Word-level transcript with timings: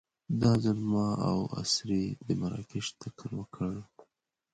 دا 0.41 0.51
ځل 0.63 0.79
ما 0.91 1.07
او 1.29 1.39
اسرې 1.61 2.03
د 2.27 2.29
مراکش 2.41 2.85
تکل 3.01 3.31
وکړ. 3.37 3.73